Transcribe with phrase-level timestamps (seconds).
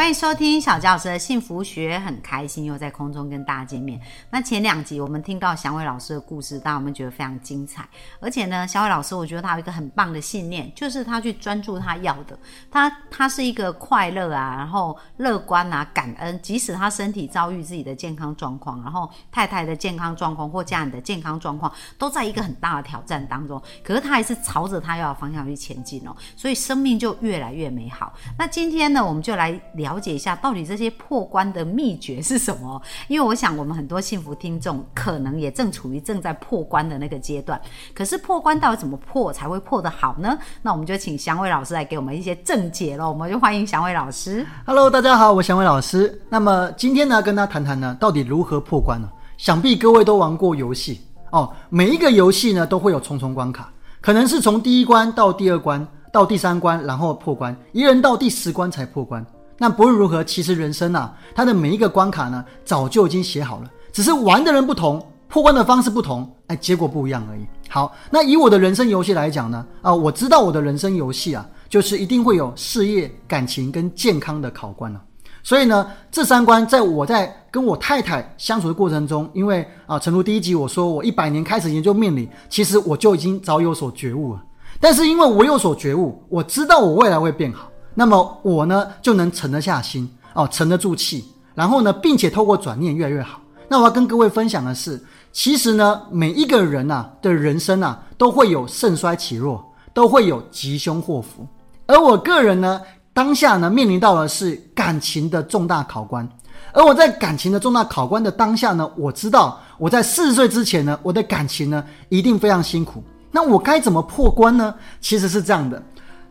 [0.00, 4.00] 欢迎收听小教师的幸福学，很开心又在空中跟大家见面。
[4.30, 7.86] 那前两集我们听到祥伟老师的故事，大家有没有觉得非常精彩？
[8.18, 12.38] 而且呢，祥伟老师我觉得他有一个很棒的信念，就是他去专注他要的。
[12.70, 16.40] 他他是一个快乐啊，然后乐观啊，感恩。
[16.40, 28.14] 即使他身体遭遇自己的健康状况，然后太太的健康状况或家人的健康状况都在一个很大的挑战当中，可是他还是朝着他要的方向去前进哦，所以生命就越来越美好。
[28.38, 29.89] 那今天呢，我们就来聊。
[29.90, 32.80] 了解一下到底这些破关的秘诀是什么？
[33.08, 37.60] 因为我想我们很多幸福听众可能也正处于正在破关的那个阶段。
[37.92, 40.38] 可是破关到底怎么破才会破得好呢？
[40.62, 43.08] 那我们就请祥伟老师来给我们一些正解喽。
[43.08, 44.46] 我们就欢迎祥伟老师。
[44.64, 46.22] Hello，大家好，我是祥伟老师。
[46.28, 49.10] 那么今天呢，跟大家谈谈呢，到底如何破关呢？
[49.36, 59.24] 想必各位都玩过游戏哦，每一个游戏呢都会有重重关卡，可能是从第一关到第二关到第三关，然后破关，一人到第十关才破关。
[59.62, 67.46] 那不论如何，其实人生啊，它的每一个关卡呢，早就已经写好了，只是玩的人不同，破关的方式不同，哎，结果不一样而已。
[67.68, 75.02] 好，那以我的人生游戏来讲呢，啊，我知道我的人生游戏啊，就是一定会有事业、感情跟健康的考官了。
[75.42, 84.42] 所以呢，这三关在我在跟我太太相处的过程中，因为啊，诚如第一集我说，我一百年开始研究命理，其实我就已经早有所觉悟了。
[84.80, 87.69] 但是因为我有所觉悟，我知道我未来会变好。
[88.00, 91.22] 那么我呢就能沉得下心哦，沉得住气，
[91.54, 93.38] 然后呢，并且透过转念越来越好。
[93.68, 94.98] 那我要跟各位分享的是，
[95.32, 101.46] 其实呢，每一个人呐的人生啊，都会有盛衰起落，都会有吉凶祸福。
[101.84, 102.80] 而我个人呢，
[103.12, 106.26] 当下呢面临到的是感情的重大考关。
[106.72, 113.04] 而我在感情的重大考关的当下呢，我知道我在四十岁之前呢，我的感情呢一定非常辛苦。
[113.30, 114.74] 那我该怎么破关呢？
[115.02, 115.82] 其实是这样的。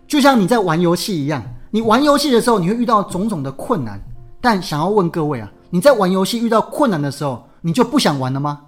[0.07, 4.01] 就像你在玩游戏一样，你玩游戏的时候，你会遇到种种的困难。
[4.41, 8.61] 但想要问各位啊，你在玩游戏遇到困难的时候，你就不想玩了吗？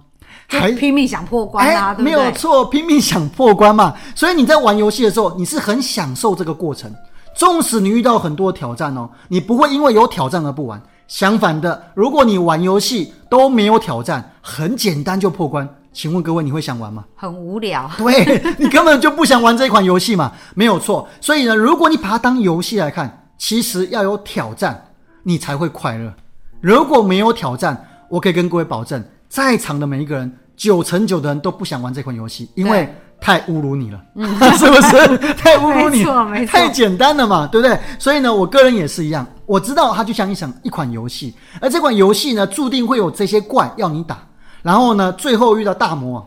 [0.46, 1.94] 还拼命想破关啊？
[1.98, 3.94] 没有错，拼命想破关嘛。
[4.14, 6.94] 所以你在玩游戏的时候，你是很享受这个过程。
[7.34, 10.80] 纵使你遇到很多挑战哦，你不会因为有挑战而不玩。
[11.08, 15.68] 相反的，如果你玩游戏都没有挑战，很简单就破关。
[15.92, 17.04] 请问各位，你会想玩吗？
[17.14, 17.90] 很无聊。
[17.98, 20.32] 对你根本就不想玩这款游戏嘛？
[20.54, 21.08] 没有错。
[21.20, 24.88] 所以呢，如果你把它当游戏来看，其实要有挑战，
[25.22, 26.12] 你才会快乐。
[26.60, 32.88] 如果没有挑战，我可以跟各位保证，在场的每一个人，九成九的人都不想玩这款游戏，因为
[33.20, 34.00] 太侮辱你了，
[34.56, 35.34] 是不是？
[35.34, 37.78] 太侮辱你，太简单了嘛，对不对？
[37.98, 44.18] 所以呢，我个人也是一样，我知道它就像一场一款游戏，而这款游戏呢，注定会有这些怪要你打。
[44.62, 46.26] 然后呢，最后遇到大魔王，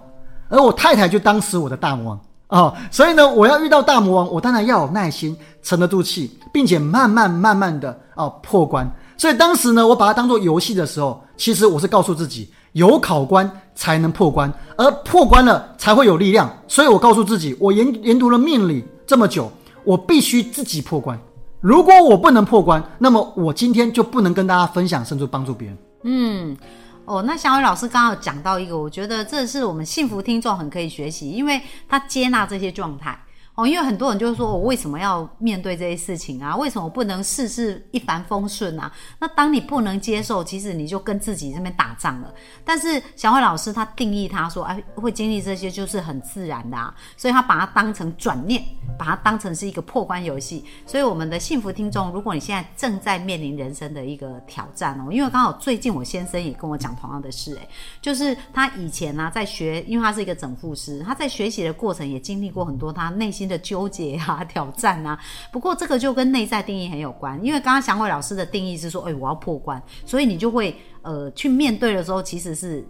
[0.50, 2.20] 而我太太就当时我的大魔王
[2.50, 8.90] 哦，所以呢，我要遇到大魔王，我当然要有耐心，沉得住气，并且慢慢慢慢的哦破关。
[9.18, 16.48] 所以当时呢，我把它当做游戏的时候，其实我是告诉自己，有考关才能破关，而破关了才会有力量。
[16.68, 19.52] 所以我告诉自己，我研研读了命理这么久，
[19.84, 21.18] 我必须自己破关。
[21.62, 25.78] 如果我不能破关，那么我今天就不能跟大家分享，甚至帮助别人。
[26.04, 26.58] 嗯。
[27.06, 33.18] 哦，那小伟老师刚刚有讲到一个，我觉得这是我们幸福听众很可以学习，因为他接纳这些状态。
[33.56, 36.54] 哦，因为很多人就是说我为什么要面对这些事情啊？
[36.58, 38.92] 为什么不能事事一帆风顺啊？
[39.18, 42.34] 那当你不能接受，其实你就跟自己这边打仗了。
[42.66, 48.62] 但是小慧老师他定义他说，哎，会经历这些就是很自然的啊，所以他把它当成转念，
[49.00, 50.66] 把它当成是一个破关游戏。
[50.86, 57.66] 所以我们的幸福听众，如果你现在正在面临人生的一个挑战哦，因为刚好最近我先生也跟我讲同样的事，哎，
[58.02, 63.45] 就是他以前呢在学，因为他是一个整复师，他在学习的过程也经历过很多他内心。
[63.48, 65.20] 的纠结啊， 挑战啊，
[65.52, 72.86] 不过这个就跟内在定义很有关，因为刚刚祥伟老师的定义是说，哎，我要破关，所以你就会呃去面对的时候，其实是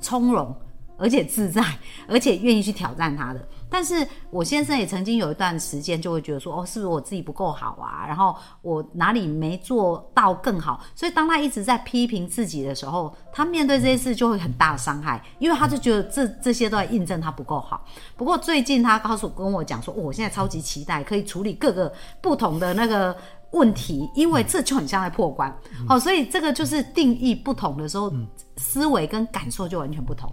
[0.00, 0.54] 从容。
[0.96, 1.60] 而且自在，
[2.06, 3.48] 而且愿意去挑战他的。
[3.74, 8.06] 但是我先生也曾经有一段时间就会觉得说，哦，是不是我自己不够好啊？
[8.06, 10.80] 然后我哪里没做到更好？
[10.94, 17.84] 所以当他一直在批评自己的时候，他面对这些事就会很大的伤害，因为他就觉得这这些都在印证他不够好。
[18.16, 21.92] 不过最近他告诉跟我讲说，我现在超级期待可以处理各个
[22.22, 23.16] 不同的那个
[23.50, 25.52] 问题，因为这就很像在破关。
[25.88, 28.12] 好，所以这个就是定义不同的时候，
[28.56, 30.32] 思维跟感受就完全不同。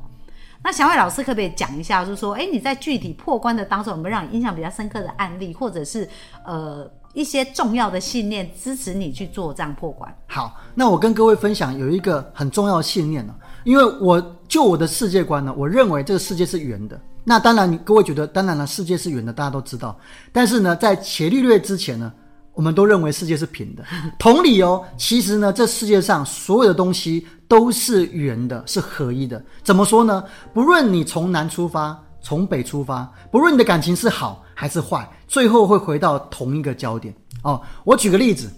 [0.64, 6.08] 那小伟老师可不可以讲一下，就是说，哎，你在具体破关的当中，有没有让你印象比较深刻的案例，或者是
[6.46, 10.16] 呃一些重要的信念支持你去做这样破关？
[10.28, 17.00] 好，那我跟各位分享有一个很重要的信念呢，因为我就我的世界观呢，我认为这个世界是圆的。
[17.24, 20.00] 那当然，你各位觉得，当然了，世界是圆的，大家都知道。
[20.32, 22.14] 但是呢，在伽利略之前呢，
[22.54, 23.84] 我们都认为世界是平的。
[24.20, 27.26] 同理哦，其实呢，这世界上所有的东西。
[27.52, 29.44] 都是圆的，是合一的。
[29.62, 30.24] 怎么说呢？
[30.54, 37.14] 不论你从南出发，从北出发，不论你的感情是好还是坏，最后会回到同一个焦点。
[37.44, 38.50] 哦，我举个例子，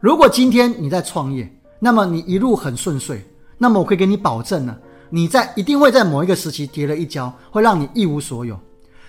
[0.00, 1.46] 如果今天你在创业，
[1.78, 3.22] 那么你一路很顺遂，
[3.58, 4.74] 那么我可以给你保证呢，
[5.10, 8.58] 你在一定会在某一个时期跌了一跤，会让你一无所有。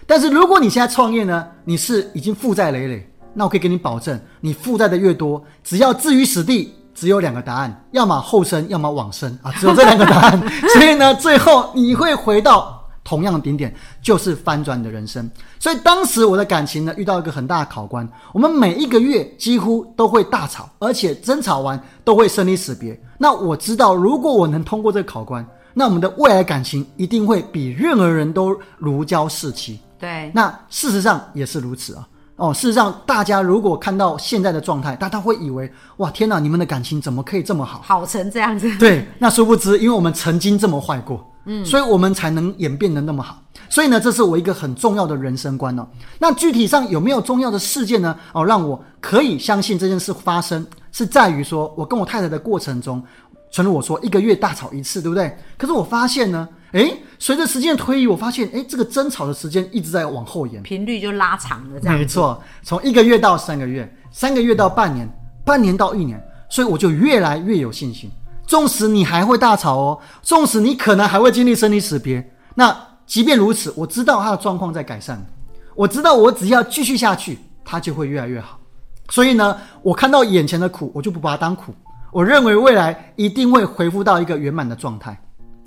[0.05, 6.73] 但是如果你现在创业呢，你是已经负债累累，那我可以给你保证，你负债的越多，只要置于死地。
[6.99, 9.49] 只有两个答案，要么后生，要么往生啊！
[9.57, 10.37] 只有这两个答案，
[10.75, 15.31] 所以呢，最后你会回到同样的顶点，就是翻转你的人生。
[15.59, 18.05] 所以当时我的感情呢，遇到一个很大的考官。
[18.33, 23.01] 我们每一个月几乎都会大吵，而且争吵完都会生离死别。
[23.17, 29.79] 那我知道，如果我能通过这个考官，那我们的未来感情一定会比任何人都如胶似漆。
[29.97, 32.05] 对，那事实上也是如此啊。
[32.39, 38.73] 哦，事实上，大家如果看到现在的状态，大家会以为哇，天哪，你们的感情怎么可以这么好，好成这样子？
[38.79, 43.43] 对，那殊不知，因为我们曾经这么坏过，嗯，所以我们才能演变得那么好。
[43.67, 45.85] 所以呢，这是我一个很重要的人生观哦。
[46.17, 48.15] 那具体上有没有重要的事件呢？
[48.31, 53.03] 哦，让我可以相信这件事发生，是在于说我跟我太太的过程中，
[53.51, 55.37] 正如我说，一个月大吵一次，对不对？
[55.57, 56.47] 可是我发现呢。
[56.71, 61.79] 哎，随着时间推移，我发现，哎，这个争吵的时间一直在往后延，频率就拉长了。
[61.79, 65.09] 这样没错，从一个月到三个月，三个月到半年，
[65.43, 68.11] 半年到一年，所以我就越来越有信心。
[68.45, 72.75] 纵使你还会大吵哦，纵使你可能还会经历生离死别，那
[73.05, 75.23] 即便如此，我知道他的状况在改善，
[75.75, 78.59] 我知道我只要继续下去，他就会越来越好。
[79.09, 81.73] 所以呢，我看到眼前的苦，我就不把它当苦，
[82.11, 85.19] 我认为未来一定会恢复到一个圆满的状态。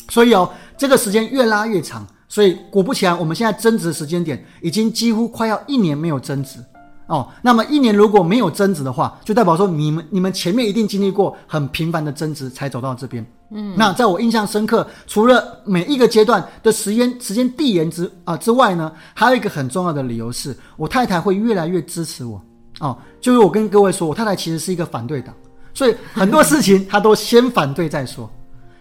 [0.09, 6.59] 所以哦，这个时间越拉越长，所以果不其然，我们现在增值时间点已经几乎快要一年没有增值
[7.07, 7.29] 哦。
[7.43, 13.25] 那么一年如果没有增值的话，就代表说你们你们前面一定经历过很频繁的增值才走到这边。
[13.55, 22.43] 嗯，那在我印象深刻，除了每一个阶段的时间时间递延之啊之外呢，还有一个很重要的理由是我太太会越来越支持我
[22.81, 22.97] 哦。
[23.21, 25.35] 就是我跟各位说，我太太其实是一个反对党，
[25.75, 28.29] 所以很多事情她都先反对再说。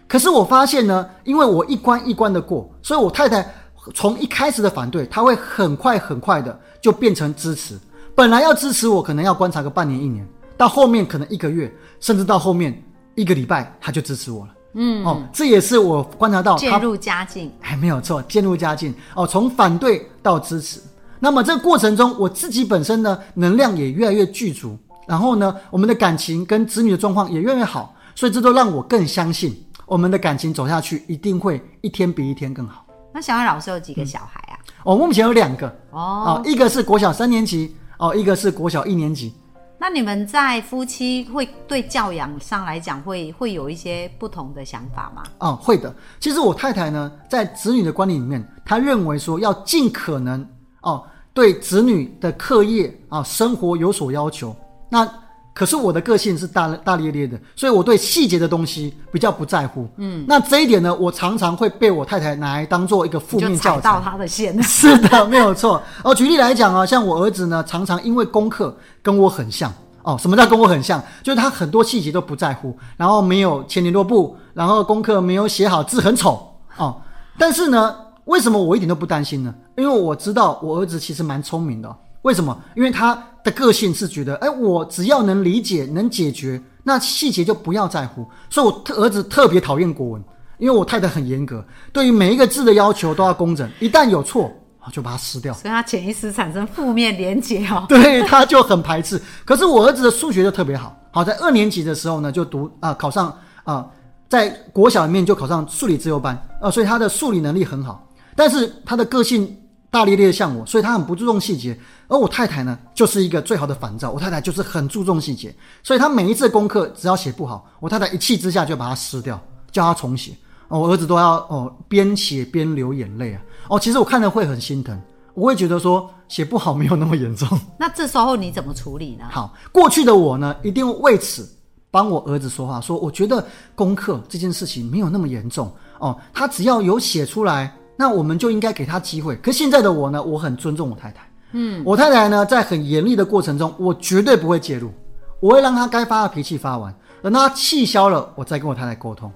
[0.08, 3.46] 可是我发现呢，因为我一关一关的过，所以我太太
[3.94, 7.78] 从一开始的反对，她会很快很快的就变成支持。
[8.14, 10.26] 本来要支持我，可能要观察个半年一年，
[10.56, 12.82] 到后面可能一个月，甚至到后面
[13.14, 14.50] 一个礼拜，她就支持我了。
[14.74, 18.94] 嗯，哦，这也是我观察到渐入佳境，哎没有错，渐入佳境。
[19.14, 20.80] 哦，从反对到支持，
[21.18, 29.54] 那么这个过程中，我自己本身呢，能量也越来越具足，然后呢，我们的感情跟子女的状况也越来越好，所以这都让我更相信。
[29.86, 32.86] 我们的感情走下去，一定会一天比一天更好。
[33.12, 34.56] 那小安老师有几个小孩啊？
[34.84, 39.34] 我目前有两个哦，一个是国小三年级哦，一个是国小一年级。
[39.78, 45.22] 那你们在夫妻会对教养上来讲，会会有一些不同的想法吗？
[45.40, 45.92] 哦，会的。
[46.20, 50.46] 其实我太太呢，在子女的观念里面，她认为说要尽可能
[50.82, 51.04] 哦，
[51.34, 54.54] 对子女的课业啊、生活有所要求。
[54.88, 55.04] 那
[55.54, 59.86] 可是我的个性是大大咧咧的，所以我对细节的东西比较不在乎。
[59.96, 63.82] 嗯，那这一点呢，我常常会被我太太拿来当做一个负面教材。
[63.82, 64.62] 到他的线。
[64.62, 65.82] 是的，没有错。
[66.02, 69.72] 哦，举例来讲啊，像我儿子呢，常常因为功课跟我很像。
[70.02, 71.00] 哦，什么叫跟我很像？
[71.22, 76.50] 就是他很多细节都不在乎，然后没有签联络簿，然后功课没有写好，字很丑。
[76.76, 76.96] 哦，
[77.38, 77.94] 但是呢，
[78.24, 79.54] 为什么我一点都不担心呢？
[79.76, 81.96] 因为我知道我儿子其实蛮聪明的。
[82.22, 82.56] 为什么？
[82.76, 88.24] 因为他的个性是觉得，哎，我只要能理解、能解决，那细节就不要在乎。
[88.48, 90.22] 所以，我儿子特别讨厌国文，
[90.58, 94.52] 因为我太太很严格，对于每一个字的要求都要工整，一旦有错，
[94.92, 95.52] 就把它撕掉。
[95.54, 97.84] 所以，他潜意识产生负面连结哦。
[97.90, 99.20] 对，他就很排斥。
[99.44, 103.84] 可是，我儿子的数学就特别好，好在二年级的时候呢，就读啊，考上啊，
[104.28, 108.08] 在国小里面就考上数理自由班啊，所以他的数理能力很好。
[108.36, 109.58] 但是，他的个性。
[109.92, 111.78] 大咧咧的像我，所以他很不注重细节。
[112.08, 114.10] 而我太太呢，就是一个最好的反照。
[114.10, 119.38] 我太太就是很注重细节，所以她每一次功课只要写不好，我太太一气之下就把它撕掉，
[119.70, 120.32] 叫他重写。
[120.68, 123.42] 哦，我儿子都要哦边写边流眼泪啊。
[123.68, 124.98] 哦，其实我看了会很心疼，
[125.34, 127.46] 我会觉得说写不好没有那么严重。
[127.78, 129.26] 那这时候你怎么处理呢？
[129.30, 131.46] 好，过去的我呢，一定为此
[131.90, 137.76] 帮我儿子说话，说我觉得功课这件事情没有那么严重哦，他只要有写出来。
[137.96, 139.36] 那我们就应该给他机会。
[139.36, 141.28] 可现在的我呢，我很尊重我太太。
[141.52, 144.90] 嗯，我太太呢，在很严厉的过程中，我绝对不会介入，
[145.38, 149.30] 我会让她该发的脾气发完，等她气消了，我再跟我太太沟通。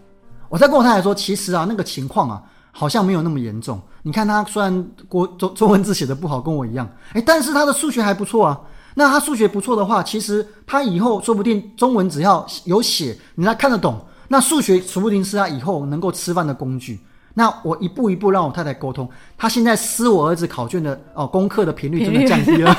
[0.48, 3.78] 我再跟我太太说，其实啊，那个情况啊，好像没有那么严重。
[4.02, 8.58] 你看她虽然国中中文字写的不好，跟我一样，哎，但是她的数学还不错啊。
[8.94, 16.98] 那她数学不错的话，其实她以后说不定中文只要有写，你来看得懂，那数学说不定是她以后能够吃饭的工具。
[17.38, 22.74] 那我一步一步让我太太沟通，她现在撕我儿子考卷的哦功课的频率真的降低了。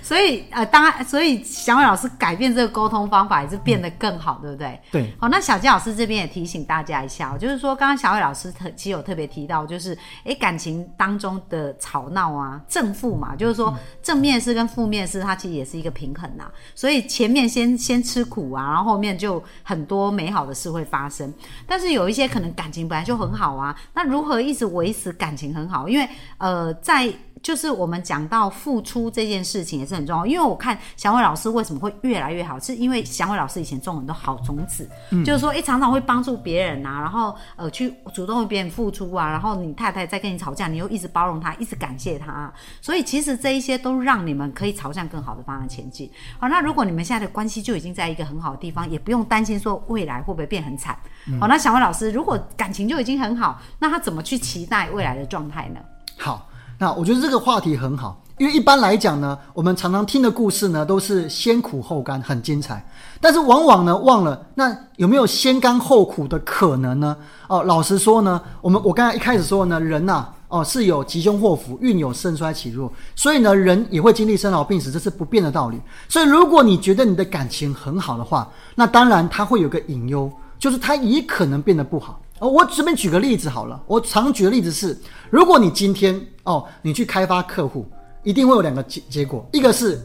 [0.00, 4.80] 所以呃，当然，所以小伟老师改变这个沟通方法也是变得更好，对不对？
[4.92, 5.12] 对。
[5.18, 16.44] 好，那小杰老师这边也提醒大家一下，就是说刚刚小伟老师特其实有特别提到，就是哎感情当中的吵闹啊，正负嘛，就是说正面是跟负面是，它其实也是一个平衡呐。
[16.76, 21.34] 所以前面先先吃苦啊，然后后面就很多美好的事会发生。
[21.66, 25.88] 但是有一些可能感情本来就很好啊，那如何一直维持感情很好？
[25.88, 27.12] 因为呃在。
[27.46, 34.90] 就是我们讲到付出这件事情也是很重要，因为我看祥伟老师为什么会越来越好，是因为祥伟老师以前种很多好种子，
[35.24, 46.10] 就是说，哎，常常会帮助别人啊，然后呃，去主动为别人付出啊，然后你太太在跟你吵架，你又一直包容她，一直感谢她，所以其实这一些都让你们可以朝向更好的方向前进。
[46.40, 50.98] 好，那如果你们现在的关系就已经在一个很好的地方，也不用担心说未来会不会变很惨。
[51.38, 55.78] 好，那祥伟老师如果感情就已经很好，那他怎么去期待未来的状态呢？
[56.18, 56.44] 好。
[56.78, 62.86] 那我觉得这个话题很好，因为一般来讲呢，我们常常听的故事呢都是先苦后甘，很精彩。
[63.18, 67.16] 但是往往呢忘了，那有没有先甘后苦的可能呢？
[67.48, 75.80] 哦，老实说呢，我们我刚才一开始说呢，人呐，哦是有吉凶祸福，运有盛衰起落，所以呢，人也会经历生老病死，这是不变的道理。
[76.10, 82.20] 所以如果你觉得你的感情很好的话，那当然它会有个隐忧，就是它也可能变得不好。
[82.38, 83.82] 哦，我随便举个例子好了。
[83.86, 84.96] 我常举的例子是，
[85.30, 87.86] 如果你今天哦，你去开发客户，
[88.22, 89.98] 一定会有两个结结果，一个是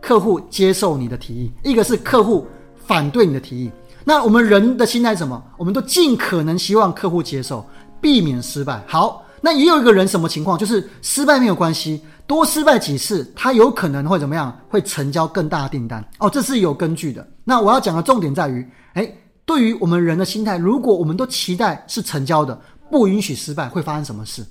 [0.00, 2.46] 客户接受你的提议，一个是客户
[2.86, 3.72] 反对你的提议。
[4.04, 5.42] 那我们人的心态是什么？
[5.56, 7.66] 我们都尽可能希望客户接受，
[8.00, 8.80] 避免失败。
[8.86, 10.56] 好，那也有一个人什么情况？
[10.56, 14.56] 就是失败没有关系，多失败几次，他有可能会怎么样？
[14.68, 16.06] 会成交更大的订单。
[16.18, 17.26] 哦，这是有根据的。
[17.42, 19.12] 那我要讲的重点在于，哎。
[19.46, 22.58] 对于我们人的心态，如果我们都期待是成交的，
[22.90, 24.44] 不允许失败，会发生什么事？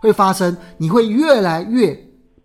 [0.00, 1.94] 会发生你会越来越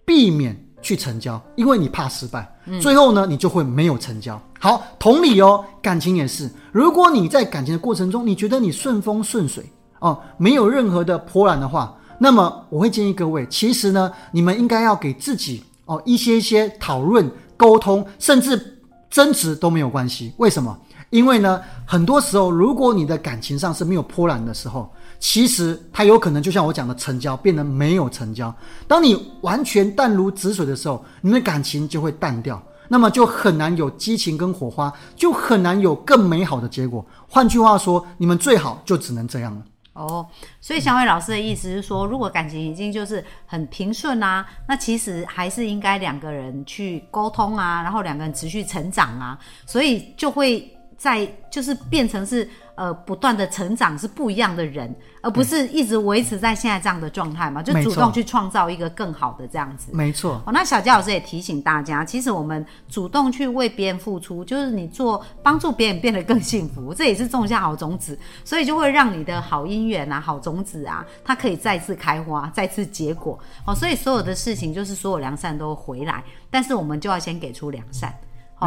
[0.03, 2.47] 避免去成交，因为你怕失败。
[2.81, 4.41] 最后呢，你就会没有成交。
[4.59, 6.49] 好，同理哦，感情也是。
[6.71, 9.63] 如果你在感情的过程中，你觉得你顺风顺水
[9.99, 20.33] 哦，没有任何的波澜的话，那么我会建议各位，其实呢，你们应该要给自己哦一些一些讨论、沟通，甚至争执都没有关系。
[20.37, 20.77] 为什么？
[21.11, 28.53] 因为呢，很多时候，如果你的感情上是没有波澜的时候，其实它有可能就像我讲的，成交变得没有成交。
[28.87, 37.05] 当你完全淡如止水的时候，你们的感情就会淡掉，那么就很难有激情跟火花，就很难有更美好的结果。
[37.29, 39.63] 换句话说，你们最好就只能这样了。
[39.93, 40.27] 哦，
[40.59, 50.69] 所以小伟老师的意思是说，如果感情已经就是很平顺啊，那其实还是应该两个人去沟通啊，然后两个人持续成长啊，所以就会。
[50.97, 57.61] 在就是变成是呃不断的成长是不一样的人，而不是一直维持在现在这样的状态嘛？
[57.61, 59.91] 就主动去创造一个更好的这样子。
[59.93, 60.41] 没错。
[60.45, 73.37] 哦，那小杰老师也提醒大家，其实我们主动去为别人付出，就是你做帮助别人变得更幸福，这也是种下好种子，所以就会让你的好姻缘啊、好种子啊，它可以再次开花、再次结果。
[73.65, 78.13] 哦，所以所有的事情就是所有良善都回来，但是我们就要先给出良善。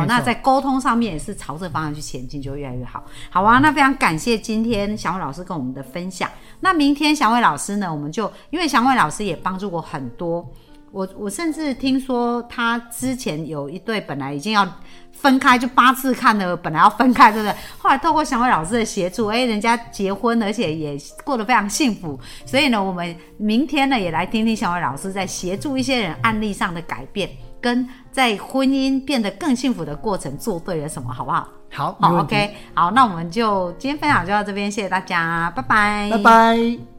[0.01, 3.05] 好，那在沟通上面也是朝这方向去前进，就越来越好。
[3.31, 6.31] 好啊，那非常感谢今天小伟老师跟我们的分享。
[6.61, 10.49] 那明天小伟老师呢，我们就因为小伟老师也帮助过很多，
[10.91, 14.67] 我我甚至听说他之前有一对本来已经要
[15.13, 17.55] 分开，就八字看的本来要分开，对不对？
[17.79, 22.19] 后来透过小伟老师的协助，哎，人家结婚，而且也过得非常幸福。
[22.47, 27.29] 所以呢，我们明天呢也来听听小伟老师在协助一些人案例上的改变。
[27.61, 31.49] 跟在婚姻变得更幸福的过程做对了什么，好不好？
[31.71, 36.98] 好，好，OK，好，那我们就今天分享就到这边，谢谢大家，拜拜，拜拜。